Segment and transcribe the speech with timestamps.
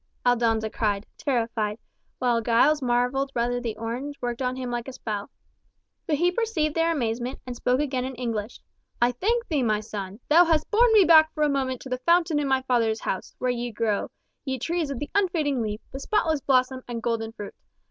[0.25, 1.77] Aldonza cried, terrified,
[2.17, 5.29] while Giles marvelled whether the orange worked on him like a spell.
[6.07, 8.61] But he perceived their amazement, and spoke again in English,
[8.99, 10.19] "I thank thee, my son!
[10.27, 13.35] Thou hast borne me back for a moment to the fountain in my father's house,
[13.37, 14.09] where ye grow,
[14.43, 17.53] ye trees of the unfading leaf, the spotless blossom, and golden fruit!